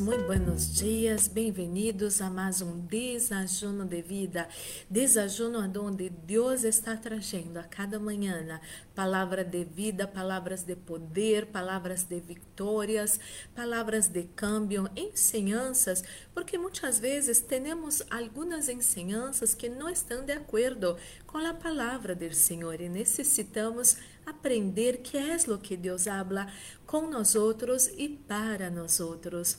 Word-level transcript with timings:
Muito 0.00 0.24
buenos 0.24 0.74
dias, 0.74 1.28
bem-vindos 1.28 2.20
a 2.20 2.28
mais 2.28 2.60
um 2.60 2.80
desajuno 2.80 3.84
de 3.84 4.02
vida, 4.02 4.48
desajuno 4.90 5.60
onde 5.80 6.08
Deus 6.08 6.64
está 6.64 6.96
trazendo 6.96 7.58
a 7.58 7.62
cada 7.62 8.00
manhã 8.00 8.60
palavra 8.92 9.44
de 9.44 9.62
vida, 9.62 10.08
palavras 10.08 10.64
de 10.64 10.74
poder, 10.74 11.46
palavras 11.46 12.02
de 12.02 12.18
vitórias, 12.18 13.20
palavras 13.54 14.08
de 14.08 14.24
câmbio, 14.34 14.90
ensinanças, 14.96 16.02
porque 16.34 16.58
muitas 16.58 16.98
vezes 16.98 17.40
temos 17.40 18.02
algumas 18.10 18.68
ensinanças 18.68 19.54
que 19.54 19.68
não 19.68 19.88
estão 19.88 20.24
de 20.24 20.32
acordo 20.32 20.96
com 21.24 21.38
a 21.38 21.54
palavra 21.54 22.16
do 22.16 22.34
Senhor 22.34 22.80
e 22.80 22.88
necessitamos 22.88 23.96
aprender 24.26 24.98
que 24.98 25.16
é 25.16 25.36
o 25.48 25.58
que 25.58 25.76
Deus 25.76 26.08
habla 26.08 26.50
com 26.84 27.08
nós 27.08 27.36
outros 27.36 27.88
e 27.96 28.08
para 28.08 28.70
nós 28.70 28.98
outros. 28.98 29.58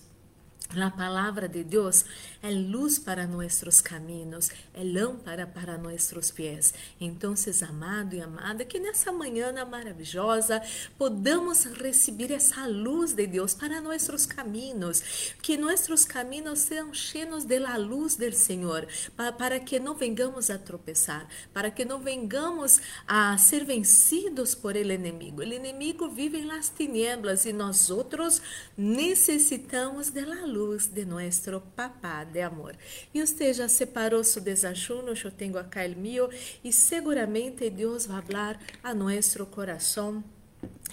A 0.74 0.90
palavra 0.90 1.48
de 1.48 1.64
Deus 1.64 2.04
é 2.42 2.50
luz 2.50 2.98
para 2.98 3.28
nossos 3.28 3.82
caminhos, 3.82 4.50
é 4.74 4.84
lâmpada 4.84 5.46
para 5.46 5.78
nossos 5.78 6.32
pés. 6.32 6.74
Então, 7.00 7.34
amado 7.70 8.16
e 8.16 8.22
amada, 8.22 8.66
que 8.66 8.80
nessa 8.80 9.12
manhã 9.12 9.54
maravilhosa 9.64 10.62
podamos 10.98 11.66
receber 11.66 12.32
essa 12.32 12.68
luz 12.68 13.14
de 13.14 13.28
Deus 13.28 13.54
para 13.54 13.80
nossos 13.80 14.26
caminhos, 14.26 15.34
que 15.42 15.56
nossos 15.56 16.04
caminhos 16.04 16.60
sejam 16.60 16.94
cheios 16.94 17.46
da 17.46 17.78
luz 17.78 18.16
do 18.16 18.32
Senhor, 18.34 18.88
para, 19.38 19.60
que 19.60 19.80
não 19.80 19.94
vengamos 19.94 20.50
a 20.50 20.58
tropeçar, 20.58 21.28
para 21.54 21.72
que 21.72 21.86
não 21.86 22.00
vengamos 22.00 22.82
a 23.08 23.38
ser 23.38 23.64
vencidos 23.64 24.56
por 24.56 24.76
ele 24.76 24.96
inimigo. 24.96 25.42
O 25.42 25.44
inimigo 25.44 26.10
vive 26.10 26.44
las 26.44 26.70
tinieblas 26.70 27.46
e 27.46 27.54
nós 27.54 27.90
outros 27.90 28.42
necessitamos 28.76 30.10
da 30.10 30.24
luz 30.46 30.55
luz 30.56 30.88
de 30.88 31.06
nosso 31.06 31.62
papá 31.76 32.24
de 32.24 32.42
amor. 32.42 32.76
E 33.14 33.22
você 33.22 33.54
já 33.54 33.68
separou 33.68 34.24
seu 34.24 34.42
desajuno, 34.42 35.14
eu 35.24 35.32
tenho 35.32 35.58
acá 35.58 35.84
el 35.86 35.96
mío, 35.96 36.30
e 36.64 36.72
seguramente 36.72 37.70
Deus 37.70 38.06
vai 38.06 38.22
falar 38.22 38.60
a 38.84 38.94
nosso 38.94 39.46
coração 39.48 40.24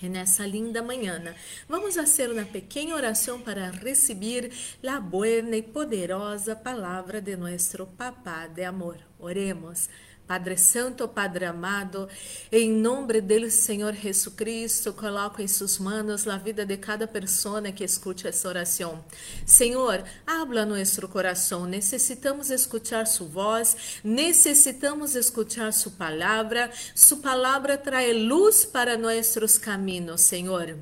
nessa 0.02 0.44
linda 0.44 0.82
manhã, 0.82 1.22
vamos 1.69 1.94
fazer 1.94 2.28
uma 2.30 2.44
pequena 2.44 2.96
oração 2.96 3.41
para 3.41 3.70
receber 3.70 4.50
a 4.86 4.98
boa 4.98 5.28
e 5.28 5.62
poderosa 5.62 6.56
palavra 6.56 7.20
de 7.20 7.36
nosso 7.36 7.86
Papá 7.86 8.48
de 8.48 8.64
amor. 8.64 8.98
Oremos. 9.19 9.88
Padre 10.27 10.56
Santo, 10.56 11.06
Padre 11.09 11.45
amado, 11.45 12.09
em 12.51 12.70
nome 12.70 13.20
do 13.20 13.51
Senhor 13.51 13.92
Jesus 13.92 14.34
Cristo, 14.34 14.92
coloco 14.92 15.42
em 15.42 15.48
suas 15.48 15.78
mãos 15.78 16.27
a 16.27 16.39
vida 16.39 16.65
de 16.65 16.77
cada 16.77 17.06
pessoa 17.06 17.61
que 17.73 17.84
escute 17.84 18.27
essa 18.27 18.48
oração. 18.48 19.05
Senhor, 19.45 20.03
habla 20.27 20.65
nosso 20.65 21.06
coração. 21.09 21.67
Necessitamos 21.67 22.50
escutar 22.50 23.06
sua 23.06 23.27
voz, 23.27 24.00
necessitamos 24.03 25.15
escutar 25.15 25.73
sua 25.73 25.93
palavra. 25.93 26.70
Sua 26.95 27.19
palavra 27.19 27.77
traz 27.77 28.17
luz 28.17 28.65
para 28.65 28.97
nossos 28.97 29.59
caminhos, 29.59 30.23
Senhor. 30.23 30.78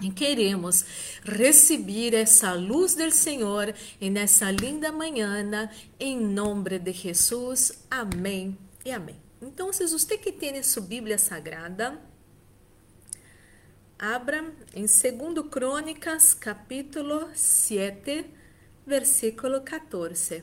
E 0.00 0.10
queremos 0.10 0.84
receber 1.24 2.14
essa 2.14 2.54
luz 2.54 2.94
do 2.94 3.10
Senhor 3.10 3.74
nessa 4.00 4.50
linda 4.50 4.92
manhã, 4.92 5.68
em 5.98 6.18
nome 6.20 6.78
de 6.78 6.92
Jesus. 6.92 7.72
Amém 7.90 8.56
e 8.88 8.92
amém. 8.92 9.20
Então, 9.42 9.70
se 9.70 9.86
você 9.86 10.16
que 10.16 10.32
tem 10.32 10.62
sua 10.62 10.82
Bíblia 10.82 11.18
Sagrada, 11.18 12.00
abra 13.98 14.50
em 14.74 14.86
2 14.86 15.48
Crônicas, 15.50 16.32
capítulo 16.32 17.28
7, 17.34 18.24
versículo 18.86 19.60
14. 19.60 20.42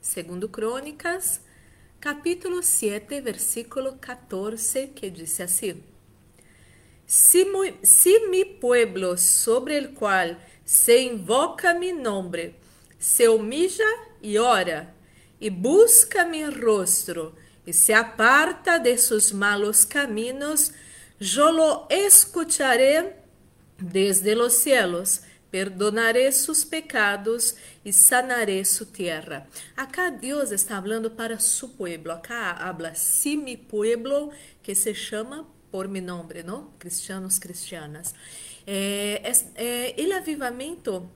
2 0.00 0.50
Crônicas, 0.50 1.42
capítulo 2.00 2.62
7, 2.62 3.20
versículo 3.20 3.98
14, 4.00 4.88
que 4.88 5.10
diz 5.10 5.38
assim: 5.40 5.82
Si, 7.06 7.44
si 7.82 8.18
mi 8.30 8.46
pueblo 8.46 9.18
sobre 9.18 9.76
el 9.76 9.92
cual 9.92 10.38
se 10.64 11.02
invoca 11.02 11.74
mi 11.74 11.92
nombre 11.92 12.64
se 12.98 13.28
humilla 13.28 13.84
y 14.22 14.38
ora 14.38 14.93
e 15.44 15.50
busca 15.50 16.24
mi 16.24 16.42
rostro 16.46 17.34
e 17.66 17.72
se 17.74 17.92
aparta 17.92 18.78
de 18.78 18.96
sus 18.96 19.30
malos 19.30 19.84
caminos, 19.84 20.72
yo 21.20 21.52
lo 21.52 21.86
escucharé 21.90 23.16
desde 23.76 24.34
los 24.34 24.54
cielos, 24.54 25.20
perdonaré 25.50 26.32
sus 26.32 26.64
pecados 26.64 27.56
e 27.84 27.92
sanaré 27.92 28.64
su 28.64 28.86
tierra. 28.86 29.46
Acá 29.76 30.10
Deus 30.10 30.50
está 30.50 30.80
falando 30.80 31.14
para 31.14 31.38
su 31.38 31.76
pueblo. 31.76 32.14
Acá 32.14 32.52
habla 32.52 32.94
si 32.94 33.36
mi 33.36 33.58
pueblo, 33.58 34.30
que 34.62 34.74
se 34.74 34.94
chama 34.94 35.46
por 35.70 35.88
mi 35.88 36.00
nombre, 36.00 36.42
não? 36.42 36.70
Cristianos, 36.78 37.38
cristianas. 37.38 38.14
É, 38.66 39.20
é, 39.56 39.94
é, 40.00 40.16
avivamento 40.16 41.10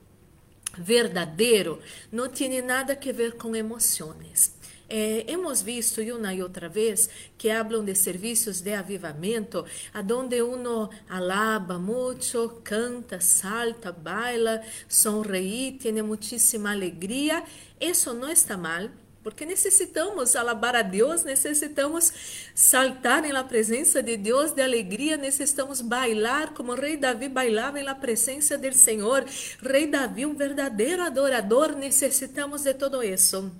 verdadeiro 0.79 1.79
não 2.11 2.29
tem 2.29 2.61
nada 2.61 2.93
a 2.93 3.11
ver 3.13 3.33
com 3.33 3.55
emoções. 3.55 4.57
Eh, 4.89 5.23
hemos 5.27 5.61
visto 5.61 6.01
uma 6.01 6.33
e 6.33 6.41
outra 6.41 6.67
vez 6.67 7.07
que 7.37 7.51
hablam 7.51 7.85
de 7.85 7.93
serviços 7.93 8.59
de 8.59 8.73
avivamento, 8.73 9.63
aonde 9.93 10.41
uno 10.41 10.89
alaba 11.07 11.77
muito, 11.77 12.59
canta, 12.63 13.19
salta, 13.21 13.91
baila, 13.91 14.63
sonreí, 14.87 15.73
tem 15.73 16.01
muitíssima 16.01 16.71
alegria. 16.71 17.43
Isso 17.79 18.15
não 18.15 18.31
está 18.31 18.57
mal, 18.57 18.89
porque 19.29 19.45
necessitamos 19.45 20.35
alabar 20.35 20.75
a 20.75 20.81
Deus, 20.81 21.23
necessitamos 21.23 22.11
saltar 22.55 23.21
na 23.21 23.43
presença 23.43 24.01
de 24.01 24.17
Deus 24.17 24.51
de 24.53 24.61
alegria, 24.63 25.17
necessitamos 25.17 25.81
bailar 25.81 26.55
como 26.55 26.71
o 26.71 26.75
rei 26.75 26.97
Davi 26.97 27.29
bailava 27.29 27.79
na 27.83 27.93
presença 27.93 28.57
do 28.57 28.73
Senhor. 28.73 29.23
Rei 29.61 29.85
Davi, 29.85 30.25
um 30.25 30.33
verdadeiro 30.33 31.03
adorador, 31.03 31.75
necessitamos 31.75 32.63
de 32.63 32.73
todo 32.73 33.03
isso. 33.03 33.51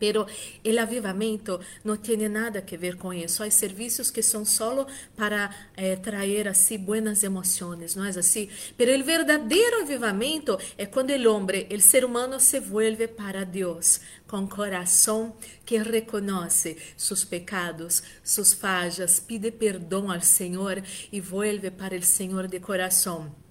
Pero 0.00 0.26
el 0.64 0.78
avivamento 0.78 1.60
não 1.84 1.96
tem 1.96 2.28
nada 2.28 2.64
a 2.66 2.76
ver 2.76 2.96
com 2.96 3.12
isso. 3.12 3.44
Há 3.44 3.50
serviços 3.50 4.10
que 4.10 4.22
são 4.22 4.44
solo 4.44 4.86
para 5.14 5.54
eh, 5.76 5.96
trazer 5.96 6.48
assim 6.48 6.78
buenas 6.78 7.22
emoções, 7.22 7.94
não 7.94 8.04
é 8.04 8.08
assim? 8.08 8.48
Pero 8.76 8.90
el 8.90 9.04
verdadeiro 9.04 9.82
avivamento 9.82 10.58
é 10.78 10.86
quando 10.86 11.10
o 11.10 11.32
homem, 11.32 11.68
o 11.70 11.80
ser 11.80 12.04
humano, 12.04 12.40
se 12.40 12.58
vuelve 12.58 13.06
para 13.06 13.44
Deus 13.44 14.00
com 14.26 14.46
coração 14.48 15.34
que 15.66 15.76
reconhece 15.76 16.76
seus 16.96 17.24
pecados, 17.24 18.02
suas 18.22 18.52
falhas, 18.52 19.20
pide 19.20 19.50
perdão 19.50 20.10
ao 20.10 20.20
Senhor 20.20 20.82
e 21.12 21.20
vuelve 21.20 21.70
para 21.70 21.96
o 21.96 22.02
Senhor 22.02 22.46
de 22.46 22.60
coração. 22.60 23.49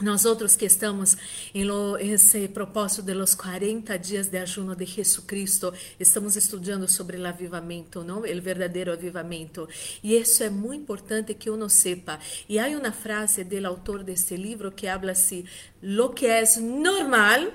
Nós 0.00 0.24
outros 0.24 0.56
que 0.56 0.64
estamos 0.64 1.14
em 1.52 1.66
esse 2.10 2.48
propósito 2.48 3.02
de 3.02 3.12
los 3.12 3.34
40 3.34 3.98
dias 3.98 4.28
de 4.28 4.38
ajuno 4.38 4.74
de 4.74 4.86
Jesus 4.86 5.26
Cristo, 5.26 5.74
estamos 5.98 6.36
estudando 6.36 6.88
sobre 6.88 7.18
o 7.18 7.26
avivamento, 7.26 8.02
não? 8.02 8.20
O 8.20 8.42
verdadeiro 8.42 8.94
avivamento. 8.94 9.68
E 10.02 10.16
isso 10.16 10.42
é 10.42 10.48
muito 10.48 10.82
importante 10.82 11.34
que 11.34 11.50
uno 11.50 11.68
sepa. 11.68 12.18
E 12.48 12.58
há 12.58 12.66
uma 12.68 12.92
frase 12.92 13.44
do 13.44 13.66
autor 13.66 14.02
deste 14.02 14.36
livro 14.36 14.72
que 14.72 14.86
habla 14.86 15.12
assim: 15.12 15.44
lo 15.82 16.14
que 16.14 16.24
é 16.24 16.44
normal 16.58 17.52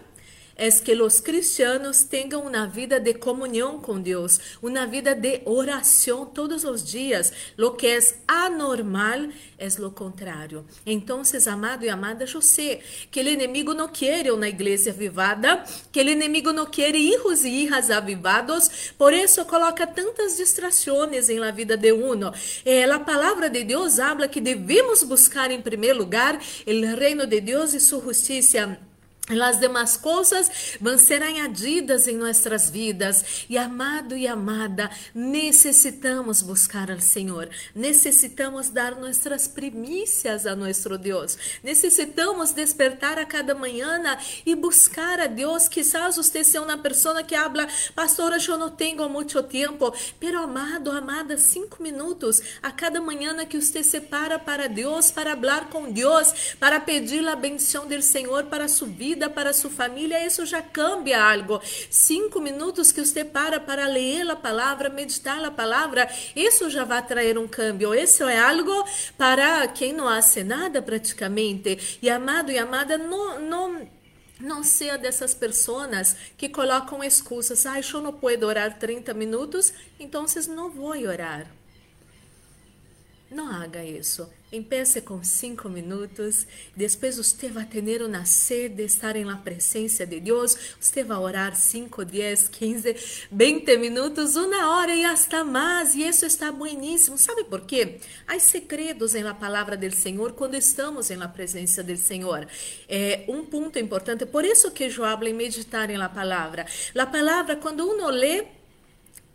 es 0.56 0.82
que 0.82 0.96
los 0.96 1.22
cristianos 1.22 2.08
tengan 2.08 2.46
una 2.46 2.68
vida 2.68 3.00
de 3.00 3.20
comunión 3.20 3.82
con 3.82 4.04
Dios, 4.04 4.40
una 4.62 4.86
vida 4.86 5.14
de 5.14 5.42
oración 5.46 6.34
todos 6.34 6.64
los 6.64 6.92
días. 6.92 7.34
Lo 7.58 7.76
que 7.76 7.96
es 7.96 8.16
anormal 8.28 9.34
es 9.58 9.80
lo 9.80 9.94
contrario. 9.94 10.66
Entonces, 10.86 11.48
amado 11.48 11.86
y 11.86 11.90
amada, 11.90 12.26
yo 12.26 12.42
sé 12.42 12.82
que 13.12 13.22
el 13.22 13.30
enemigo 13.30 13.74
no 13.74 13.92
quiere 13.92 14.32
una 14.32 14.48
iglesia 14.48 14.94
avivada, 14.94 15.66
que 15.92 16.02
el 16.02 16.10
enemigo 16.10 16.54
no 16.54 16.72
quiere 16.72 17.00
hijos 17.00 17.44
y 17.44 17.64
hijas 17.64 17.90
avivados, 17.90 18.70
por 18.98 19.14
eso 19.14 19.46
coloca 19.48 19.94
tantas 19.94 20.38
distracciones 20.38 21.30
en 21.30 21.42
la 21.42 21.52
vida 21.52 21.76
de 21.76 21.92
uno. 21.92 22.32
Eh, 22.64 22.86
la 22.88 23.06
palabra 23.06 23.50
de 23.50 23.64
Dios 23.64 24.00
habla 24.00 24.30
que 24.30 24.42
debemos 24.42 25.06
buscar 25.08 25.52
en 25.52 25.62
primer 25.62 25.96
lugar 25.96 26.40
el 26.66 26.96
reino 26.96 27.26
de 27.26 27.42
Dios 27.42 27.74
y 27.74 27.80
su 27.80 28.02
justicia 28.02 28.80
Las 29.30 29.60
demás 29.60 29.98
coisas 29.98 30.78
vão 30.80 31.00
ser 31.00 31.24
añadidas 31.24 32.08
em 32.08 32.16
nossas 32.16 32.70
vidas. 32.70 33.46
E 33.50 33.58
amado 33.58 34.16
e 34.16 34.28
amada, 34.28 34.92
necessitamos 35.16 36.44
buscar 36.44 36.92
ao 36.92 37.00
Senhor. 37.00 37.50
Necessitamos 37.74 38.70
dar 38.70 38.96
nossas 38.96 39.48
primícias 39.48 40.46
a 40.46 40.56
nosso 40.56 40.96
Deus. 41.00 41.40
Necessitamos 41.64 42.52
despertar 42.52 43.18
a 43.18 43.26
cada 43.26 43.56
manhã 43.56 44.00
e 44.46 44.54
buscar 44.54 45.20
a 45.20 45.26
Deus. 45.26 45.68
Quizás 45.68 46.18
você 46.18 46.44
seja 46.44 46.62
uma 46.62 46.78
pessoa 46.78 47.24
que 47.24 47.34
habla, 47.34 47.68
pastora, 47.96 48.38
eu 48.38 48.58
não 48.60 48.70
tenho 48.70 49.10
muito 49.10 49.42
tempo. 49.42 49.92
Pero 50.20 50.40
amado, 50.40 50.92
amada, 50.92 51.36
cinco 51.36 51.82
minutos 51.82 52.42
a 52.62 52.72
cada 52.72 53.02
manhã 53.02 53.44
que 53.46 53.60
você 53.60 53.84
separa 53.84 54.38
para 54.38 54.68
Deus, 54.68 55.10
para 55.10 55.36
falar 55.36 55.70
com 55.70 55.92
Deus, 55.92 56.56
para 56.60 56.80
pedir 56.80 57.28
a 57.28 57.36
bendição 57.36 57.88
do 57.88 58.02
Senhor 58.02 58.44
para 58.46 58.68
sua 58.68 58.88
vida 58.88 59.15
vida 59.16 59.30
para 59.30 59.54
sua 59.54 59.72
família, 59.72 60.26
isso 60.26 60.46
já 60.46 60.62
cambia 60.62 61.24
algo. 61.24 61.62
Cinco 61.90 62.42
minutos 62.42 62.92
que 62.92 63.04
você 63.04 63.24
para 63.24 63.62
para 63.62 63.88
ler 63.88 64.30
a 64.30 64.36
palavra, 64.36 64.90
meditar 64.90 65.42
a 65.44 65.50
palavra, 65.50 66.10
isso 66.36 66.70
já 66.70 66.84
vai 66.84 67.02
trazer 67.06 67.38
um 67.38 67.48
cambio. 67.48 67.96
Isso 67.96 68.26
é 68.26 68.38
algo 68.38 68.86
para 69.18 69.68
quem 69.70 69.94
não 69.94 70.08
hace 70.08 70.44
nada 70.44 70.82
praticamente. 70.82 71.98
E 72.02 72.10
amado 72.10 72.52
e 72.52 72.58
amada, 72.58 72.98
não, 72.98 73.40
não 73.40 73.96
não 74.38 74.66
seja 74.66 74.98
dessas 74.98 75.34
pessoas 75.34 76.18
que 76.38 76.50
colocam 76.50 77.02
excusas. 77.02 77.66
Ah, 77.66 77.80
eu 77.80 78.02
não 78.02 78.12
posso 78.12 78.46
orar 78.46 78.78
30 78.78 79.14
minutos, 79.14 79.72
então 79.98 80.26
não 80.50 80.70
vou 80.70 80.92
orar. 81.08 81.48
Não 83.30 83.50
haga 83.52 83.84
isso. 83.84 84.30
Empece 84.52 85.02
com 85.02 85.24
cinco 85.24 85.68
minutos. 85.68 86.46
Depois 86.76 87.18
você 87.18 87.50
vai 87.50 87.66
ter 87.66 88.02
uma 88.04 88.24
sede 88.24 88.76
de 88.76 88.84
estar 88.84 89.16
na 89.16 89.36
presença 89.36 90.06
de 90.06 90.20
Deus. 90.20 90.76
Você 90.80 91.04
vai 91.04 91.18
orar 91.18 91.56
5, 91.56 92.06
10, 92.06 92.48
15, 92.50 93.28
20 93.32 93.78
minutos, 93.78 94.36
uma 94.36 94.78
hora 94.78 94.96
e 94.96 95.04
hasta 95.04 95.44
mais. 95.44 95.96
E 95.96 96.08
isso 96.08 96.26
está 96.26 96.52
bueníssimo. 96.52 97.18
Sabe 97.18 97.44
por 97.46 97.62
quê? 97.62 97.98
Há 98.28 98.38
segredos 98.38 99.14
na 99.14 99.34
palavra 99.34 99.76
do 99.76 99.92
Senhor 99.92 100.34
quando 100.34 100.56
estamos 100.56 101.10
na 101.10 101.28
presença 101.28 101.84
do 101.84 101.98
Senhor. 101.98 102.48
É 102.88 103.26
um 103.28 103.44
ponto 103.44 103.80
importante. 103.80 104.26
Por 104.28 104.46
isso 104.46 104.70
que 104.70 104.84
eu 104.84 105.04
hablo 105.04 105.28
em 105.28 105.34
meditar 105.34 105.90
na 105.90 106.08
palavra. 106.08 106.66
A 106.96 107.06
palavra, 107.08 107.56
quando 107.56 107.86
uno 107.86 108.08
lê, 108.10 108.46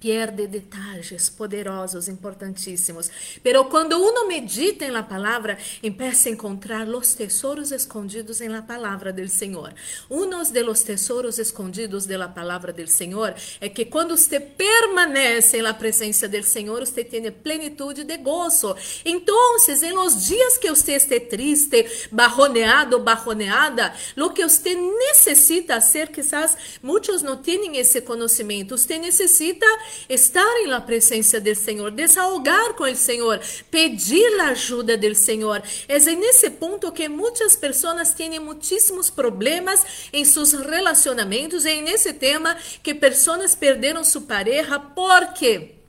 perde 0.01 0.47
detalhes 0.47 1.29
poderosos, 1.31 2.09
importantíssimos. 2.09 3.11
Pero 3.43 3.69
quando 3.69 3.99
uno 3.99 4.27
medita 4.27 4.87
em 4.87 4.93
la 4.93 5.07
palavra, 5.07 5.59
empieza 5.83 6.29
a 6.29 6.33
encontrar 6.33 6.89
los 6.89 7.15
tesouros 7.15 7.71
escondidos 7.71 8.41
em 8.41 8.49
la 8.51 8.67
palavra 8.67 9.13
del 9.13 9.31
Senhor. 9.31 9.75
Unos 10.09 10.53
de 10.53 10.63
los 10.63 10.85
tesouros 10.85 11.39
escondidos 11.39 12.07
de 12.07 12.17
la 12.17 12.33
palavra 12.33 12.73
del 12.73 12.89
Senhor 12.89 13.35
é 13.61 13.69
que 13.69 13.85
quando 13.85 14.17
você 14.17 14.41
permanece 14.41 15.59
em 15.59 15.63
la 15.63 15.75
presença 15.75 16.27
del 16.27 16.45
Senhor, 16.45 16.81
você 16.81 17.05
tem 17.05 17.31
plenitude 17.31 18.05
de 18.05 18.17
gozo. 18.17 18.75
Então, 19.05 19.37
em 19.69 19.93
los 19.93 20.27
dias 20.27 20.57
que 20.57 20.71
você 20.71 20.95
esteja 20.95 21.21
triste, 21.27 21.87
barroneado, 22.11 22.99
barroneada, 22.99 23.95
lo 24.17 24.31
que 24.31 24.43
você 24.43 24.75
necessita 24.75 25.81
ser, 25.81 26.09
quizás 26.09 26.57
muitos 26.83 27.23
não 27.23 27.37
têm 27.37 27.77
esse 27.77 28.01
conhecimento, 28.01 28.79
você 28.79 28.99
necessita 28.99 29.67
estar 30.09 30.57
em 30.63 30.67
la 30.67 30.81
presença 30.81 31.41
do 31.41 31.55
Senhor, 31.55 31.91
desahogar 31.91 32.75
com 32.75 32.85
o 32.85 32.97
Senhor, 32.97 33.41
pedir 33.71 34.41
a 34.41 34.51
ajuda 34.51 34.97
do 34.97 35.15
Senhor. 35.15 35.63
É 35.89 35.99
nesse 35.99 36.51
ponto 36.51 36.93
que 36.93 37.09
muitas 37.09 37.57
pessoas 37.57 38.13
têm 38.13 38.39
muitíssimos 38.39 39.11
problemas 39.11 40.09
em 40.13 40.25
seus 40.25 40.53
relacionamentos, 40.53 41.65
e 41.65 41.71
é 41.71 41.81
nesse 41.81 42.13
tema 42.13 42.57
que 42.83 42.95
pessoas 42.95 43.55
perderam 43.55 44.05
sua 44.05 44.23
pareja 44.23 44.79
porque 44.79 45.81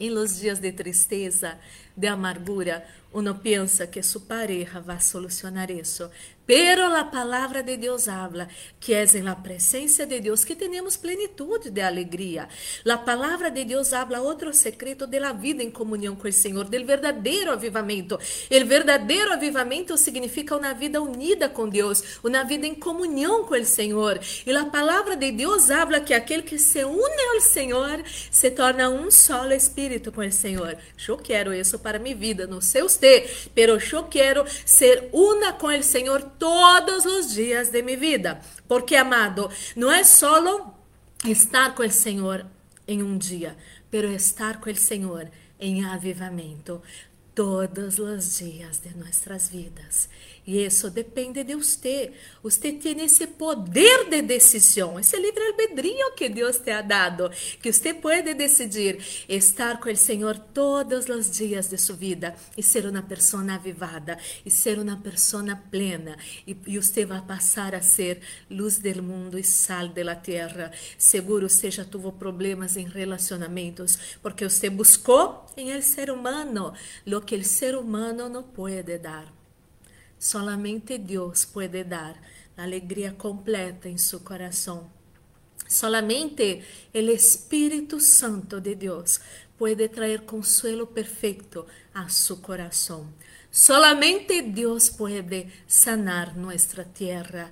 em 0.00 0.10
los 0.10 0.38
dias 0.38 0.58
de 0.58 0.70
tristeza, 0.70 1.58
de 1.96 2.06
amargura, 2.06 2.86
uno 3.12 3.34
pensa 3.34 3.86
que 3.86 4.02
sua 4.02 4.20
pareja 4.20 4.80
vai 4.80 5.00
solucionar 5.00 5.70
isso. 5.70 6.08
Pero 6.48 6.86
a 6.96 7.04
palavra 7.04 7.62
de 7.62 7.76
Deus 7.76 8.08
habla 8.08 8.48
que 8.80 8.94
é 8.94 9.04
em 9.04 9.20
la 9.20 9.34
presença 9.34 10.06
de 10.06 10.18
Deus 10.18 10.46
que 10.46 10.56
temos 10.56 10.96
plenitude 10.96 11.70
de 11.70 11.82
alegria. 11.82 12.48
A 12.90 12.96
palavra 12.96 13.50
de 13.50 13.66
Deus 13.66 13.92
habla 13.92 14.22
outro 14.22 14.54
secreto 14.54 15.06
de 15.06 15.20
la 15.20 15.34
vida 15.34 15.62
em 15.62 15.70
comunhão 15.70 16.16
com 16.16 16.26
o 16.26 16.32
Senhor, 16.32 16.64
del 16.64 16.86
verdadeiro 16.86 17.52
avivamento. 17.52 18.18
El 18.48 18.64
verdadeiro 18.64 19.30
avivamento 19.30 19.98
significa 19.98 20.56
uma 20.56 20.72
vida 20.72 21.02
unida 21.02 21.50
com 21.50 21.68
Deus, 21.68 22.18
uma 22.24 22.42
vida 22.44 22.66
em 22.66 22.74
comunhão 22.74 23.44
com 23.44 23.54
o 23.54 23.64
Senhor. 23.66 24.18
E 24.46 24.56
a 24.56 24.64
palavra 24.64 25.16
de 25.16 25.30
Deus 25.30 25.70
habla 25.70 26.00
que 26.00 26.14
aquele 26.14 26.42
que 26.42 26.58
se 26.58 26.82
une 26.82 27.22
ao 27.34 27.42
Senhor 27.42 28.02
se 28.30 28.50
torna 28.50 28.88
um 28.88 29.10
solo 29.10 29.52
espírito 29.52 30.10
com 30.10 30.22
o 30.22 30.32
Senhor. 30.32 30.78
Eu 31.06 31.18
quero 31.18 31.52
isso 31.52 31.78
para 31.78 31.98
minha 31.98 32.16
vida, 32.16 32.46
não 32.46 32.62
sei 32.62 32.80
você, 32.80 33.28
pero 33.54 33.76
eu 33.92 34.04
quero 34.04 34.46
ser 34.64 35.10
una 35.12 35.52
com 35.52 35.66
o 35.66 35.82
Senhor 35.82 36.22
todos 36.38 37.04
os 37.04 37.32
dias 37.32 37.70
de 37.70 37.82
minha 37.82 37.98
vida. 37.98 38.40
Porque, 38.66 38.96
amado, 38.96 39.50
não 39.76 39.90
é 39.90 40.04
solo 40.04 40.74
estar 41.24 41.74
com 41.74 41.82
o 41.82 41.90
Senhor 41.90 42.46
em 42.86 43.02
um 43.02 43.18
dia, 43.18 43.56
pero 43.90 44.10
estar 44.12 44.60
com 44.60 44.70
o 44.70 44.76
Senhor 44.76 45.30
em 45.60 45.84
avivamento 45.84 46.80
todos 47.34 47.98
os 47.98 48.38
dias 48.38 48.78
de 48.78 48.96
nossas 48.96 49.48
vidas. 49.48 50.08
E 50.48 50.64
isso 50.64 50.88
depende 50.88 51.44
de 51.44 51.54
você. 51.54 52.10
Você 52.42 52.72
tem 52.72 53.04
esse 53.04 53.26
poder 53.26 54.08
de 54.08 54.22
decisão, 54.22 54.98
esse 54.98 55.14
livre-albedrío 55.14 56.14
que 56.16 56.26
Deus 56.30 56.56
te 56.56 56.70
ha 56.70 56.80
dado, 56.80 57.30
que 57.60 57.70
você 57.70 57.92
pode 57.92 58.32
decidir 58.32 58.98
estar 59.28 59.78
com 59.78 59.90
o 59.90 59.96
Senhor 59.96 60.38
todos 60.38 61.06
os 61.10 61.30
dias 61.30 61.68
de 61.68 61.76
sua 61.76 61.96
vida 61.96 62.34
e 62.56 62.62
ser 62.62 62.86
uma 62.86 63.02
pessoa 63.02 63.44
avivada, 63.52 64.16
e 64.42 64.50
ser 64.50 64.78
uma 64.78 64.96
pessoa 64.96 65.54
plena. 65.70 66.16
E, 66.46 66.56
e 66.66 66.78
você 66.78 67.04
vai 67.04 67.20
passar 67.20 67.74
a 67.74 67.82
ser 67.82 68.22
luz 68.50 68.78
do 68.78 69.02
mundo 69.02 69.38
e 69.38 69.44
sal 69.44 69.88
da 69.88 70.16
terra. 70.16 70.72
Seguro 70.96 71.50
você 71.50 71.70
já 71.70 71.84
teve 71.84 72.10
problemas 72.12 72.78
em 72.78 72.88
relacionamentos, 72.88 73.98
porque 74.22 74.48
você 74.48 74.70
buscou 74.70 75.44
em 75.58 75.72
el 75.72 75.82
ser 75.82 76.10
humano 76.10 76.72
lo 77.04 77.20
que 77.20 77.36
o 77.36 77.44
ser 77.44 77.76
humano 77.76 78.30
não 78.30 78.44
pode 78.44 78.96
dar. 78.96 79.37
Solamente 80.18 80.98
Deus 80.98 81.44
pode 81.44 81.84
dar 81.84 82.20
a 82.56 82.62
alegria 82.62 83.12
completa 83.12 83.88
em 83.88 83.96
seu 83.96 84.20
coração. 84.20 84.90
Solamente 85.68 86.62
o 86.94 86.98
Espírito 86.98 88.00
Santo 88.00 88.60
de 88.60 88.74
Deus 88.74 89.20
pode 89.58 89.88
trazer 89.88 90.22
consuelo 90.22 90.86
perfeito 90.86 91.66
a 91.92 92.08
seu 92.08 92.38
coração. 92.38 93.12
Solamente 93.50 94.42
Deus 94.42 94.88
pode 94.88 95.48
sanar 95.66 96.36
nossa 96.36 96.84
terra. 96.84 97.50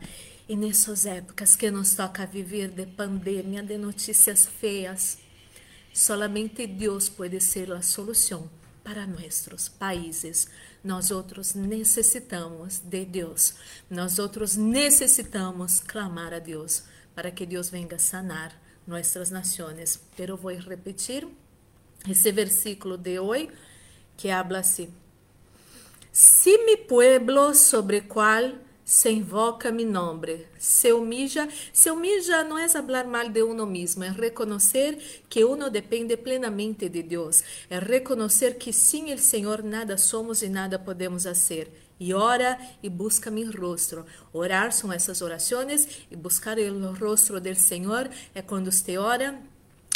E 0.48 0.54
nessas 0.54 1.06
épocas 1.06 1.56
que 1.56 1.70
nos 1.72 1.94
toca 1.94 2.24
viver 2.24 2.68
de 2.68 2.86
pandemia, 2.86 3.64
de 3.64 3.76
notícias 3.76 4.46
feias, 4.46 5.18
solamente 5.92 6.68
Deus 6.68 7.08
pode 7.08 7.40
ser 7.40 7.72
a 7.72 7.82
solução 7.82 8.48
para 8.84 9.04
nossos 9.08 9.68
países. 9.68 10.48
Nós 10.86 11.10
outros 11.10 11.52
necessitamos 11.52 12.78
de 12.78 13.04
Deus. 13.04 13.54
Nós 13.90 14.20
outros 14.20 14.54
necessitamos 14.54 15.80
clamar 15.80 16.32
a 16.32 16.38
Deus 16.38 16.84
para 17.12 17.32
que 17.32 17.44
Deus 17.44 17.68
venga 17.68 17.98
sanar 17.98 18.56
nossas 18.86 19.28
nações. 19.28 20.00
Pero 20.16 20.36
vou 20.36 20.54
repetir 20.54 21.26
esse 22.08 22.30
versículo 22.30 22.96
de 22.96 23.18
hoje 23.18 23.50
que 24.16 24.30
habla 24.30 24.60
assim: 24.60 24.94
Si 26.12 26.56
mi 26.58 26.76
pueblo 26.76 27.52
sobre 27.52 28.02
qual 28.02 28.52
se 28.86 29.10
invoca 29.10 29.72
mi 29.72 29.84
nombre, 29.84 30.46
se 30.60 30.92
humilla, 30.92 31.48
se 31.72 31.90
humilla 31.90 32.44
não 32.44 32.56
é 32.56 32.68
falar 32.68 33.04
mal 33.04 33.28
de 33.28 33.42
uno 33.42 33.66
mesmo, 33.66 34.04
é 34.04 34.10
reconhecer 34.10 35.24
que 35.28 35.44
uno 35.44 35.68
depende 35.68 36.16
plenamente 36.16 36.88
de 36.88 37.02
Deus, 37.02 37.42
é 37.68 37.80
reconhecer 37.80 38.54
que 38.54 38.72
sem 38.72 39.12
o 39.12 39.18
Senhor 39.18 39.64
nada 39.64 39.98
somos 39.98 40.40
e 40.40 40.48
nada 40.48 40.78
podemos 40.78 41.24
fazer. 41.24 41.68
E 41.98 42.14
ora 42.14 42.60
e 42.80 42.88
busca 42.88 43.28
mi 43.30 43.42
rostro. 43.42 44.04
Orar 44.32 44.70
são 44.70 44.92
essas 44.92 45.20
orações 45.20 46.06
e 46.08 46.14
buscar 46.14 46.56
o 46.58 46.92
rostro 46.92 47.40
do 47.40 47.54
Senhor 47.56 48.08
é 48.34 48.42
quando 48.42 48.70
você 48.70 48.98
ora 48.98 49.36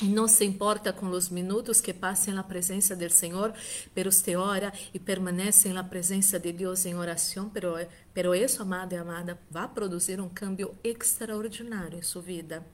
no 0.09 0.28
se 0.28 0.45
importa 0.45 0.97
con 0.97 1.11
los 1.11 1.30
minutos 1.30 1.83
que 1.83 1.95
pase 1.95 2.30
en 2.30 2.37
la 2.37 2.49
presencia 2.49 2.97
del 2.97 3.11
Señor, 3.11 3.52
pero 3.95 4.09
usted 4.09 4.38
ora 4.38 4.73
y 4.92 4.99
permanece 4.99 5.69
en 5.69 5.75
la 5.75 5.90
presencia 5.90 6.38
de 6.38 6.52
Dios 6.52 6.87
en 6.87 6.97
oración, 6.97 7.50
pero, 7.52 7.76
pero 8.12 8.33
eso, 8.35 8.62
amada 8.62 8.95
y 8.95 8.99
amada, 8.99 9.38
va 9.54 9.64
a 9.64 9.75
producir 9.75 10.21
un 10.21 10.30
cambio 10.30 10.75
extraordinario 10.83 11.99
en 11.99 12.04
su 12.04 12.23
vida. 12.23 12.64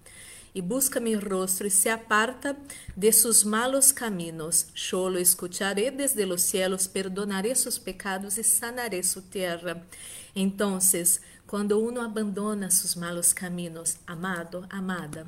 E 0.55 0.63
busca 0.63 1.01
mi 1.01 1.17
rostro 1.17 1.67
e 1.67 1.71
se 1.71 1.91
aparta 1.91 2.57
de 2.95 3.13
sus 3.13 3.45
malos 3.45 3.93
caminos. 3.93 4.69
Yo 4.75 5.11
lo 5.11 5.19
escucharé 5.19 5.91
desde 5.91 6.25
los 6.25 6.41
cielos, 6.41 6.89
perdonaré 6.89 7.55
sus 7.55 7.79
pecados 7.79 8.39
e 8.39 8.43
sanaré 8.43 9.03
su 9.03 9.21
tierra. 9.21 9.83
Entonces, 10.35 11.21
quando 11.47 11.79
uno 11.79 12.01
abandona 12.01 12.71
sus 12.71 12.97
malos 12.97 13.35
caminos, 13.35 13.99
amado, 14.07 14.67
amada, 14.71 15.27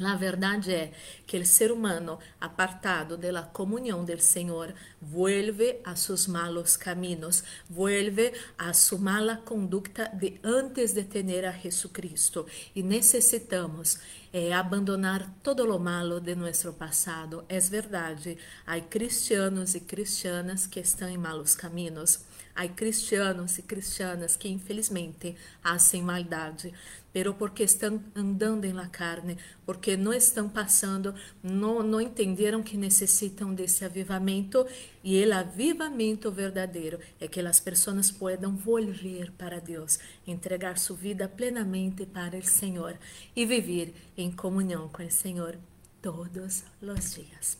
a 0.00 0.16
verdade 0.16 0.72
é 0.72 0.92
que 1.26 1.38
o 1.38 1.46
ser 1.46 1.70
humano, 1.70 2.18
apartado 2.40 3.16
da 3.16 3.42
comunhão 3.42 4.04
do 4.04 4.20
Senhor, 4.20 4.74
vuelve 5.00 5.80
a 5.84 5.94
seus 5.94 6.26
malos 6.26 6.76
caminhos, 6.76 7.44
vuelve 7.68 8.32
a 8.58 8.72
sua 8.72 8.98
mala 8.98 9.36
conduta 9.36 10.10
de 10.12 10.40
antes 10.42 10.92
de 10.92 11.04
ter 11.04 11.44
a 11.44 11.52
Jesucristo. 11.52 12.46
E 12.74 12.82
necessitamos 12.82 13.98
eh, 14.32 14.52
abandonar 14.52 15.30
todo 15.42 15.64
lo 15.64 15.78
malo 15.78 16.20
de 16.20 16.34
nosso 16.34 16.72
passado. 16.72 17.44
É 17.48 17.60
verdade, 17.60 18.36
há 18.66 18.80
cristianos 18.80 19.74
e 19.74 19.80
cristianas 19.80 20.66
que 20.66 20.80
estão 20.80 21.08
em 21.08 21.18
malos 21.18 21.54
caminhos. 21.54 22.20
Há 22.54 22.68
cristianos 22.68 23.58
e 23.58 23.62
cristianas 23.62 24.36
que 24.36 24.48
infelizmente 24.48 25.34
fazem 25.60 26.02
maldade, 26.02 26.72
pero 27.12 27.34
porque 27.34 27.64
estão 27.64 28.02
andando 28.14 28.64
em 28.64 28.72
la 28.72 28.86
carne, 28.86 29.36
porque 29.66 29.96
não 29.96 30.12
estão 30.12 30.48
passando, 30.48 31.14
não, 31.42 31.82
não 31.82 32.00
entenderam 32.00 32.62
que 32.62 32.76
necessitam 32.76 33.52
desse 33.52 33.84
avivamento 33.84 34.64
e 35.02 35.24
o 35.24 35.34
avivamento 35.34 36.30
verdadeiro 36.30 37.00
é 37.20 37.26
que 37.26 37.40
as 37.40 37.58
pessoas 37.58 38.10
possam 38.10 38.56
volver 38.56 39.32
para 39.32 39.60
Deus, 39.60 39.98
entregar 40.26 40.78
sua 40.78 40.96
vida 40.96 41.28
plenamente 41.28 42.06
para 42.06 42.36
o 42.36 42.42
Senhor 42.42 42.96
e 43.34 43.44
viver 43.44 43.94
em 44.16 44.30
comunhão 44.30 44.88
com 44.88 45.04
o 45.04 45.10
Senhor 45.10 45.58
todos 46.00 46.62
os 46.80 47.14
dias. 47.14 47.58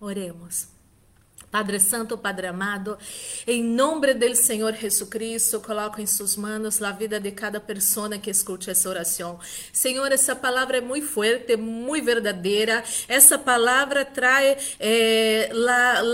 Oremos. 0.00 0.75
Padre 1.50 1.80
Santo, 1.80 2.18
Padre 2.18 2.48
amado, 2.48 2.98
em 3.46 3.62
nome 3.62 4.12
do 4.12 4.34
Senhor 4.34 4.74
Jesus 4.74 5.54
coloco 5.64 6.00
em 6.00 6.06
suas 6.06 6.36
mãos 6.36 6.82
a 6.82 6.92
vida 6.92 7.18
de 7.18 7.30
cada 7.30 7.60
pessoa 7.60 8.18
que 8.18 8.30
escute 8.30 8.70
essa 8.70 8.88
oração. 8.88 9.38
Senhor, 9.72 10.10
essa 10.12 10.36
palavra 10.36 10.78
é 10.78 10.80
muito 10.80 11.06
forte, 11.06 11.56
muito 11.56 12.04
verdadeira. 12.04 12.84
Essa 13.08 13.38
palavra 13.38 14.04
traz 14.04 14.76
eh, 14.78 15.50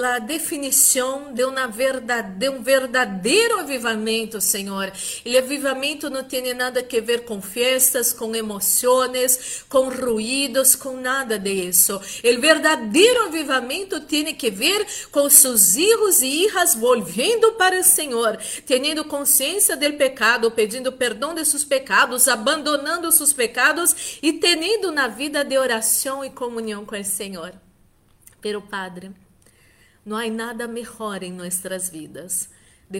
a 0.05 0.19
definição 0.19 1.33
de, 1.33 1.45
uma 1.45 1.67
verdade, 1.67 2.39
de 2.39 2.49
um 2.49 2.63
verdadeiro 2.63 3.61
avivamento, 3.61 4.41
Senhor. 4.41 4.93
E 5.25 5.37
avivamento 5.37 6.09
não 6.09 6.23
tem 6.23 6.55
nada 6.55 6.81
a 6.81 7.01
ver 7.01 7.25
com 7.25 7.41
festas, 7.41 8.13
com 8.13 8.35
emoções, 8.35 9.65
com 9.69 9.89
ruídos, 9.89 10.75
com 10.77 10.97
nada 10.97 11.39
disso. 11.39 11.97
O 11.97 12.41
verdadeiro 12.41 13.25
avivamento 13.25 14.01
tem 14.01 14.35
que 14.35 14.51
ver 14.51 14.87
com 15.11 15.22
com 15.23 15.31
seus 15.31 15.75
filhos 15.75 16.21
e 16.21 16.47
hijas 16.47 16.75
volviendo 16.75 17.53
para 17.53 17.79
o 17.79 17.85
Senhor, 17.85 18.37
tendo 18.67 19.05
consciência 19.05 19.77
do 19.77 19.93
pecado, 19.93 20.51
pedindo 20.51 20.91
perdão 20.91 21.33
de 21.33 21.45
seus 21.45 21.65
pecados, 21.65 22.27
abandonando 22.27 23.13
seus 23.13 23.33
pecados 23.33 24.19
e 24.21 24.33
tendo 24.33 24.91
na 24.91 25.07
vida 25.07 25.45
de 25.45 25.57
oração 25.57 26.25
e 26.25 26.31
comunhão 26.31 26.85
com 26.85 26.99
o 26.99 27.05
Senhor. 27.05 27.53
Pero 28.41 28.61
Padre, 28.63 29.13
não 30.05 30.17
há 30.17 30.27
nada 30.29 30.67
melhor 30.67 31.23
em 31.23 31.33
nossas 31.33 31.89
vidas 31.89 32.51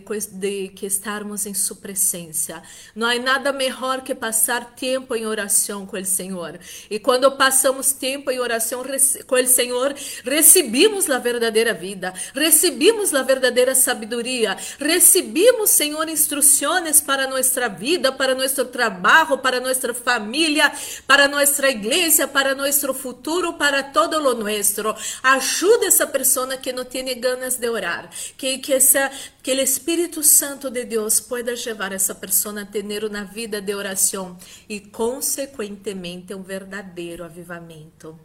de 0.01 0.69
que 0.69 0.87
estarmos 0.87 1.47
em 1.47 1.55
sua 1.55 1.77
presença. 1.77 2.63
Não 2.95 3.07
há 3.07 3.19
nada 3.19 3.53
melhor 3.53 4.03
que 4.03 4.15
passar 4.15 4.75
tempo 4.75 5.15
em 5.15 5.27
oração 5.27 5.85
com 5.85 5.97
o 5.97 6.05
Senhor. 6.05 6.59
E 6.91 6.99
quando 6.99 7.31
passamos 7.33 7.93
tempo 7.93 8.31
em 8.31 8.41
oração 8.41 8.83
com 9.27 9.35
o 9.35 9.47
Senhor, 9.47 9.95
recebemos 10.25 11.11
a 11.11 11.19
verdadeira 11.19 11.75
vida, 11.75 12.15
recebemos 12.35 13.15
a 13.15 13.23
verdadeira 13.23 13.75
sabedoria, 13.75 14.57
recebemos, 14.79 15.71
Senhor, 15.71 16.09
instruções 16.09 17.01
para 17.01 17.27
nossa 17.27 17.69
vida, 17.69 18.13
para 18.13 18.35
nosso 18.35 18.65
trabalho, 18.67 19.39
para 19.39 19.61
nossa 19.61 19.93
família, 19.93 20.73
para 21.07 21.29
nossa 21.29 21.69
igreja, 21.69 22.27
para 22.27 22.55
nosso 22.55 22.95
futuro, 22.95 23.55
para 23.55 23.83
todo 23.83 24.19
lo 24.19 24.35
nuestro. 24.35 24.95
Ajuda 25.23 25.87
essa 25.87 26.07
pessoa 26.07 26.57
que 26.57 26.73
não 26.73 26.85
tem 26.85 27.05
ganas 27.21 27.57
de 27.57 27.69
orar, 27.69 28.09
que 28.37 28.59
que 28.59 28.73
essa 28.73 29.11
que 29.43 29.53
o 29.53 29.61
Espírito 29.61 30.23
Santo 30.23 30.71
de 30.71 30.85
Deus 30.85 31.19
pueda 31.19 31.53
levar 31.53 31.93
essa 31.93 32.15
pessoa 32.15 32.61
a 32.61 32.65
ter 32.67 33.05
uma 33.05 33.25
vida 33.25 33.61
de 33.61 33.75
oração 33.75 34.39
e, 34.69 34.79
consequentemente, 34.79 36.33
um 36.33 36.43
verdadeiro 36.43 37.25
avivamento. 37.25 38.19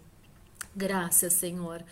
Graças, 0.75 1.33
Senhor 1.33 1.83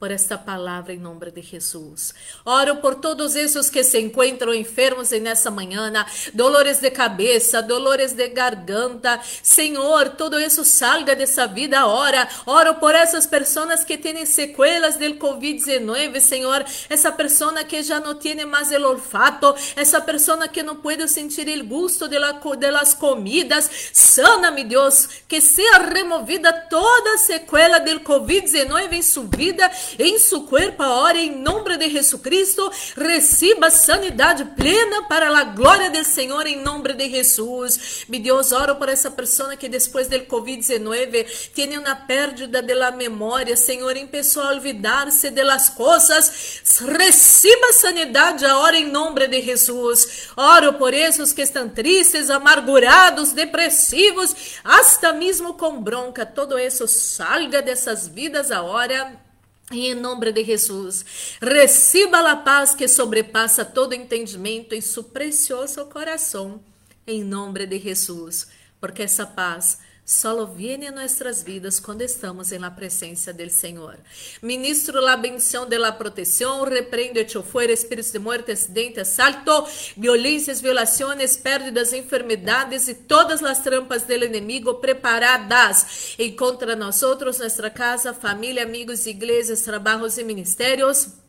por 0.00 0.10
esta 0.10 0.38
palavra 0.38 0.94
em 0.94 0.98
nome 0.98 1.30
de 1.30 1.42
Jesus. 1.42 2.14
Oro 2.42 2.76
por 2.76 2.94
todos 2.94 3.36
esses 3.36 3.68
que 3.68 3.84
se 3.84 4.00
encontram 4.00 4.54
enfermos 4.54 5.10
nessa 5.10 5.50
manhã, 5.50 5.92
dolores 6.32 6.78
de 6.78 6.90
cabeça, 6.90 7.60
dolores 7.60 8.14
de 8.14 8.26
garganta. 8.28 9.20
Senhor, 9.42 10.08
todo 10.16 10.40
isso 10.40 10.64
salga 10.64 11.14
dessa 11.14 11.46
vida 11.46 11.86
ora. 11.86 12.26
Oro 12.46 12.76
por 12.76 12.94
essas 12.94 13.26
pessoas 13.26 13.84
que 13.84 13.98
têm 13.98 14.24
sequelas 14.24 14.96
do 14.96 15.04
COVID-19, 15.16 16.18
Senhor. 16.18 16.64
Essa 16.88 17.12
pessoa 17.12 17.62
que 17.62 17.82
já 17.82 18.00
não 18.00 18.14
tem 18.14 18.42
mais 18.46 18.70
o 18.70 18.82
olfato, 18.82 19.54
essa 19.76 20.00
pessoa 20.00 20.48
que 20.48 20.62
não 20.62 20.76
pode 20.76 21.06
sentir 21.08 21.46
o 21.46 21.66
gosto 21.66 22.08
de, 22.08 22.18
la, 22.18 22.32
de 22.32 22.96
comidas. 22.96 23.70
Sana-me, 23.92 24.64
Deus, 24.64 25.06
que 25.28 25.42
seja 25.42 25.76
removida 25.92 26.54
toda 26.70 27.16
a 27.16 27.18
sequela 27.18 27.78
do 27.78 28.00
COVID-19 28.00 28.92
em 28.94 29.02
sua 29.02 29.24
vida 29.24 29.70
em 29.98 30.18
seu 30.18 30.42
corpo 30.42 30.82
agora, 30.82 31.18
em 31.18 31.36
nome 31.36 31.76
de 31.76 31.90
Jesucristo, 31.90 32.70
receba 32.96 33.70
sanidade 33.70 34.44
plena 34.56 35.02
para 35.04 35.28
a 35.36 35.44
glória 35.44 35.90
do 35.90 36.04
Senhor, 36.04 36.46
em 36.46 36.62
nome 36.62 36.92
de 36.94 37.08
Jesus. 37.08 38.04
Me 38.08 38.18
Deus, 38.18 38.52
oro 38.52 38.76
por 38.76 38.88
essa 38.88 39.10
pessoa 39.10 39.56
que 39.56 39.68
depois 39.68 40.08
do 40.08 40.18
COVID-19 40.20 41.50
tem 41.54 41.78
uma 41.78 41.94
pérdida 41.94 42.62
da 42.62 42.90
memória, 42.90 43.56
Senhor, 43.56 43.94
começou 44.06 44.42
a 44.42 44.50
olvidar-se 44.50 45.30
de 45.30 45.42
las 45.42 45.70
coisas. 45.70 46.60
Receba 46.80 47.72
sanidade 47.72 48.44
agora, 48.44 48.76
em 48.76 48.90
nome 48.90 49.26
de 49.26 49.40
Jesus. 49.42 50.28
Oro 50.36 50.74
por 50.74 50.92
esses 50.92 51.32
que 51.32 51.42
estão 51.42 51.68
tristes, 51.68 52.30
amargurados, 52.30 53.32
depressivos, 53.32 54.34
hasta 54.64 55.12
mesmo 55.12 55.54
com 55.54 55.80
bronca. 55.80 56.26
Todo 56.26 56.58
isso 56.58 56.86
salga 56.86 57.62
dessas 57.62 58.08
vidas 58.08 58.50
agora 58.50 58.92
e 58.94 59.29
em 59.70 59.94
nome 59.94 60.32
de 60.32 60.44
Jesus, 60.44 61.36
receba 61.40 62.28
a 62.28 62.36
paz 62.36 62.74
que 62.74 62.88
sobrepassa 62.88 63.64
todo 63.64 63.94
entendimento 63.94 64.74
em 64.74 64.80
seu 64.80 65.04
precioso 65.04 65.84
coração, 65.86 66.60
em 67.06 67.22
nome 67.22 67.66
de 67.66 67.78
Jesus, 67.78 68.48
porque 68.80 69.02
essa 69.02 69.24
paz 69.26 69.78
solo 70.10 70.48
viene 70.48 70.88
a 70.88 70.90
nuestras 70.90 71.44
vidas 71.44 71.80
quando 71.80 72.02
estamos 72.02 72.50
en 72.50 72.62
la 72.62 72.74
presencia 72.74 73.32
del 73.32 73.52
Señor. 73.52 73.96
Ministro 74.42 75.00
la 75.00 75.14
bendición 75.14 75.70
de 75.70 75.78
la 75.78 75.96
protección, 75.96 76.68
reprende 76.68 77.20
hecho 77.20 77.44
fuera 77.44 77.72
espíritus 77.72 78.12
de 78.12 78.18
muerte, 78.18 78.50
accidente, 78.50 79.02
asalto, 79.02 79.64
violências, 79.94 80.62
violaciones, 80.62 81.38
pérdidas, 81.38 81.92
enfermedades 81.92 82.88
y 82.88 82.94
todas 82.94 83.40
las 83.40 83.62
trampas 83.62 84.08
del 84.08 84.24
enemigo 84.24 84.80
preparadas 84.80 86.16
en 86.18 86.34
contra 86.34 86.74
nosotros, 86.74 87.38
nuestra 87.38 87.72
casa, 87.72 88.12
familia, 88.12 88.64
amigos, 88.64 89.06
iglesias, 89.06 89.62
trabajos 89.62 90.18
y 90.18 90.24
ministerios 90.24 91.19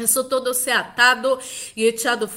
isso 0.00 0.24
todo 0.24 0.52
se 0.54 0.70
atado 0.70 1.38
e 1.76 1.84
echado 1.86 2.28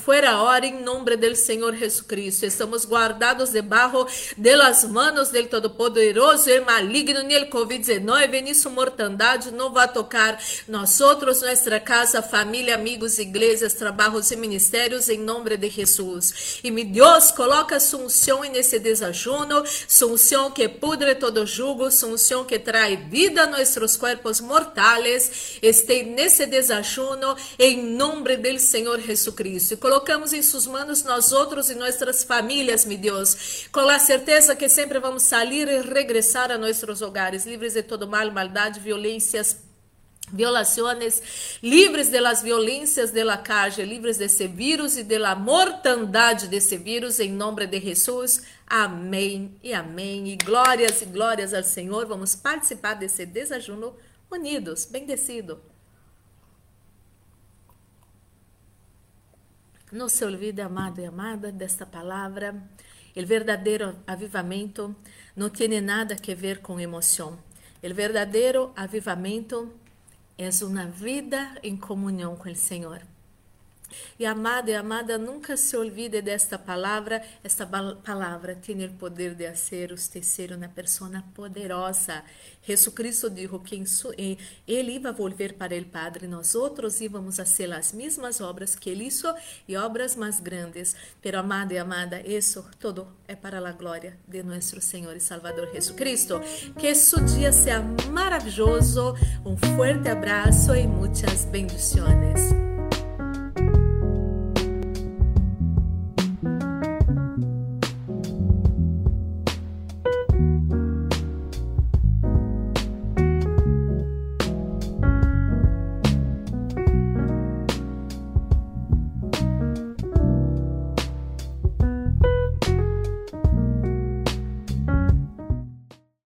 hora 0.42 0.66
em 0.66 0.82
nome 0.82 1.16
do 1.16 1.36
Senhor 1.36 1.76
Jesucristo. 1.76 2.46
Estamos 2.46 2.86
guardados 2.86 3.52
debaixo 3.52 4.08
de 4.38 4.56
las 4.56 4.84
manos 4.84 5.30
del 5.30 5.48
Todo-Poderoso 5.48 6.50
e 6.50 6.60
maligno 6.62 7.24
ni 7.24 7.34
el 7.34 7.50
COVID-19, 7.50 8.44
ni 8.44 8.54
su 8.54 8.70
mortandade 8.70 9.52
não 9.52 9.72
vai 9.72 9.92
tocar 9.92 10.38
nós 10.68 11.00
nossa 11.00 11.80
casa, 11.80 12.22
família, 12.22 12.76
amigos, 12.76 13.18
igrejas, 13.18 13.74
trabalhos 13.74 14.32
e 14.32 14.36
ministérios 14.36 15.10
em 15.10 15.18
nome 15.18 15.58
de 15.58 15.70
Jesus. 15.70 16.60
E 16.64 16.72
me 16.72 16.84
Deus 16.84 17.32
coloca 17.32 17.78
unção 17.96 18.42
nesse 18.44 18.80
desajuno, 18.80 19.64
unção 20.04 20.52
que 20.52 20.68
pudre 20.68 21.16
todo 21.16 21.46
jugo, 21.46 21.86
unção 21.86 22.44
que 22.46 22.60
traz 22.60 23.00
vida 23.08 23.44
a 23.44 23.48
nossos 23.48 23.98
corpos 23.98 24.40
mortais. 24.42 25.60
Este 25.62 26.04
nesse 26.04 26.46
desajuno 26.46 27.36
em 27.58 27.84
nome 27.84 28.38
do 28.38 28.60
Senhor 28.60 29.00
Jesus 29.00 29.36
Colocamos 29.80 30.34
em 30.34 30.42
suas 30.42 30.68
mãos 30.68 31.04
nós 31.04 31.32
outros 31.32 31.70
e 31.70 31.76
nossas 31.76 32.24
famílias, 32.24 32.86
meu 32.86 32.98
Deus, 32.98 33.68
com 33.72 33.82
a 33.82 34.00
certeza 34.00 34.56
que 34.56 34.70
sempre 34.70 35.00
vamos 35.00 35.24
sair 35.24 35.68
e 35.68 35.82
regressar 35.82 36.52
a 36.52 36.58
nossos 36.58 37.02
hogares, 37.02 37.46
livres 37.46 37.74
de 37.74 37.84
todo 37.84 38.08
mal, 38.08 38.32
maldade, 38.32 38.80
violências, 38.80 39.58
violações, 40.32 41.60
livres 41.62 42.10
de 42.10 42.20
las 42.20 42.42
violências 42.42 43.12
de 43.12 43.24
la 43.24 43.44
livres 43.80 44.18
desse 44.18 44.48
vírus 44.48 44.98
e 44.98 45.04
de 45.04 45.18
la 45.18 45.36
mortandade 45.36 46.48
desse 46.48 46.78
vírus, 46.78 47.20
em 47.20 47.32
nome 47.32 47.68
de 47.68 47.80
Jesus. 47.80 48.42
Amém 48.68 49.56
e 49.62 49.74
amém. 49.74 50.30
E 50.30 50.38
glórias 50.38 51.02
e 51.02 51.06
glórias 51.06 51.54
ao 51.54 51.64
Senhor. 51.64 52.06
Vamos 52.06 52.36
participar 52.36 52.94
desse 52.94 53.26
desajuno 53.26 53.94
unidos, 54.32 54.86
bendecido. 54.86 55.71
Não 59.92 60.08
se 60.08 60.24
olvide, 60.24 60.62
amado 60.62 61.02
e 61.02 61.06
amada, 61.06 61.52
desta 61.52 61.86
palavra. 61.86 62.56
O 63.14 63.26
verdadeiro 63.26 63.94
avivamento 64.08 64.96
não 65.36 65.50
tem 65.50 65.82
nada 65.82 66.16
a 66.16 66.36
ver 66.36 66.60
com 66.60 66.80
emoção. 66.80 67.38
O 67.84 67.94
verdadeiro 67.94 68.72
avivamento 68.74 69.70
é 70.38 70.50
uma 70.64 70.86
vida 70.86 71.58
em 71.62 71.76
comunhão 71.76 72.38
com 72.38 72.50
o 72.50 72.56
Senhor. 72.56 73.02
E 74.20 74.26
amado 74.26 74.70
e 74.70 74.76
amada, 74.76 75.18
nunca 75.18 75.58
se 75.58 75.76
olvide 75.76 76.22
desta 76.22 76.58
palavra. 76.58 77.24
Esta 77.44 77.66
palavra 77.66 78.56
tem 78.56 78.86
o 78.86 78.92
poder 78.94 79.36
de 79.36 79.48
fazer 79.50 79.96
ser 80.24 80.52
uma 80.52 80.68
pessoa 80.68 81.24
poderosa. 81.34 82.24
Jesucristo 82.64 83.30
dijo 83.30 83.60
que 83.60 84.38
ele 84.68 85.00
ia 85.00 85.12
volver 85.12 85.54
para 85.54 85.76
o 85.76 85.86
Padre, 85.86 86.28
nós 86.28 86.54
outros 86.54 87.02
íamos 87.02 87.40
a 87.40 87.46
fazer 87.46 87.72
as 87.74 87.92
mesmas 87.92 88.40
obras 88.40 88.76
que 88.76 88.90
ele 88.90 89.06
hizo 89.06 89.34
e 89.68 89.76
obras 89.76 90.16
mais 90.16 90.40
grandes. 90.40 90.96
Pero 91.22 91.40
amado 91.40 91.72
e 91.72 91.78
amada, 91.78 92.22
isso 92.22 92.66
todo 92.80 93.08
é 93.28 93.36
para 93.36 93.58
a 93.68 93.72
glória 93.72 94.18
de 94.28 94.44
nosso 94.44 94.80
Senhor 94.80 95.16
e 95.16 95.20
Salvador 95.20 95.72
Jesucristo. 95.74 96.40
Que 96.78 96.94
su 96.94 97.20
dia 97.26 97.52
seja 97.52 97.82
maravilhoso. 98.12 99.16
Um 99.46 99.58
forte 99.58 100.10
abraço 100.10 100.76
e 100.76 100.86
muitas 100.86 101.46
bendições. 101.46 102.61